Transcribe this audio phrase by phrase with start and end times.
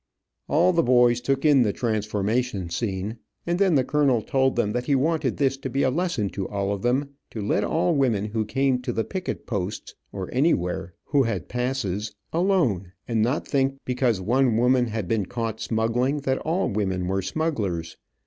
[0.49, 4.87] All the boys took in the transformation scene, and then the colonel told them that
[4.87, 8.25] he wanted this to be a lesson to all of them, to let all women
[8.25, 13.75] who came to the picket posts, or anywhere, who had passes, alone, and not think
[13.85, 17.95] because one woman had been caught smuggling, that all women were smugglers.